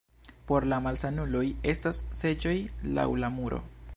[0.51, 1.43] Por la malsanuloj
[1.75, 2.57] estas seĝoj
[2.99, 3.65] laŭ la muro.